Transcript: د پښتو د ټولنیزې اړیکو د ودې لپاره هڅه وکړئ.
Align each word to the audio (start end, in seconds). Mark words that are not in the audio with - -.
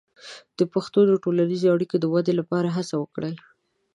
د 0.57 0.59
پښتو 0.73 0.99
د 1.07 1.11
ټولنیزې 1.23 1.67
اړیکو 1.75 1.95
د 1.99 2.05
ودې 2.13 2.33
لپاره 2.39 2.67
هڅه 2.77 2.95
وکړئ. 3.03 3.33